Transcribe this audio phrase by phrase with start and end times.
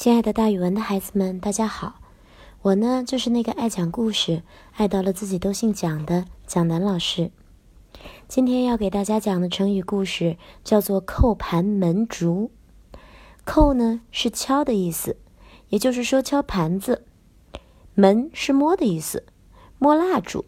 [0.00, 1.94] 亲爱的，大语文的孩子们，大家好！
[2.62, 4.44] 我呢，就是那个爱讲故事、
[4.76, 7.32] 爱到了自己都姓蒋的蒋楠老师。
[8.28, 12.52] 今天要给大家讲的成语故事叫做“叩盘门烛”。
[13.44, 15.16] 叩呢是敲的意思，
[15.70, 17.02] 也就是说敲盘子；
[17.94, 19.24] 门是摸的意思，
[19.80, 20.44] 摸蜡烛。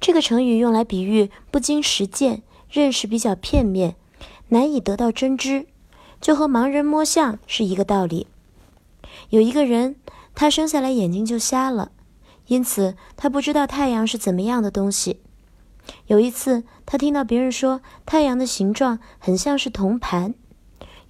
[0.00, 3.94] 这个成语用来比喻不经实践、认识比较片面、
[4.48, 5.66] 难以得到真知，
[6.20, 8.26] 就和盲人摸象是一个道理。
[9.30, 9.96] 有一个人，
[10.34, 11.92] 他生下来眼睛就瞎了，
[12.46, 15.20] 因此他不知道太阳是怎么样的东西。
[16.06, 20.34] 有一次，他听到别人说太阳的形状很像是铜盘，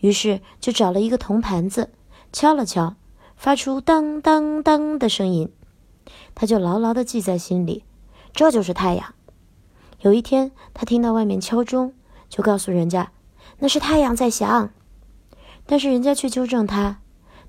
[0.00, 1.90] 于是就找了一个铜盘子，
[2.32, 2.96] 敲了敲，
[3.36, 5.52] 发出当当当的声音。
[6.34, 7.84] 他就牢牢地记在心里，
[8.32, 9.14] 这就是太阳。
[10.00, 11.92] 有一天，他听到外面敲钟，
[12.30, 13.12] 就告诉人家
[13.58, 14.70] 那是太阳在响，
[15.66, 17.01] 但是人家却纠正他。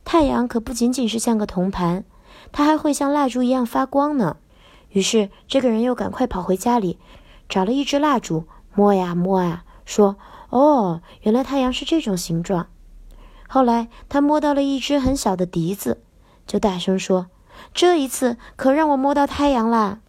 [0.06, 2.04] 太阳可不仅仅是像个铜盘，
[2.52, 4.38] 它还会像蜡烛一样发光呢。
[4.90, 7.00] 于是，这个人又赶快跑回家里，
[7.50, 10.18] 找了一支蜡烛，摸呀摸呀，说
[10.50, 12.68] ：“哦，原来太阳是这种形状。”
[13.50, 16.02] 后来，他摸到了一只很小的笛子，
[16.46, 17.28] 就大声说
[17.74, 20.00] ：“这一次可让我摸到太阳啦！”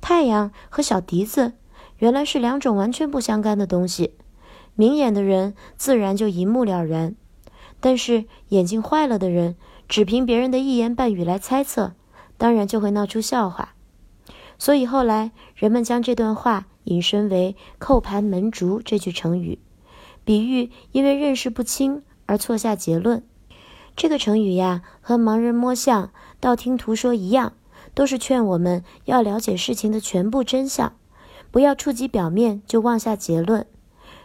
[0.00, 1.52] 太阳和小笛子
[1.98, 4.14] 原来是两种完全不相干的东西，
[4.74, 7.14] 明眼的人自然就一目了然。
[7.84, 9.56] 但是眼睛坏了的人，
[9.90, 11.92] 只凭别人的一言半语来猜测，
[12.38, 13.74] 当然就会闹出笑话。
[14.58, 19.58] 所以后来人们将这段话引申为“扣盘门烛”这句成语，
[20.24, 23.22] 比喻因为认识不清而错下结论。
[23.94, 27.52] 这个成语呀，和盲人摸象、道听途说一样，
[27.92, 30.96] 都是劝我们要了解事情的全部真相，
[31.50, 33.66] 不要触及表面就妄下结论，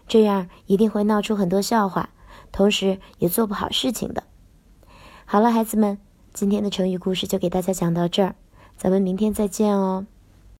[0.07, 2.11] 这样一定会闹出很多笑话。
[2.51, 4.23] 同时也做不好事情的。
[5.25, 5.97] 好了，孩子们，
[6.33, 8.35] 今天的成语故事就给大家讲到这儿，
[8.77, 10.05] 咱们明天再见哦。